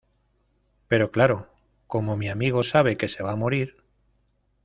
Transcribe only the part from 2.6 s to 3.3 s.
sabe que se